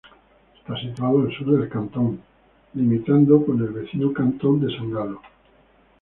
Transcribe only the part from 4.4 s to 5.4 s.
de San Galo.